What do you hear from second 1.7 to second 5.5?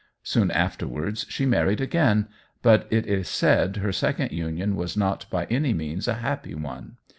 again, but it is said her second union was not by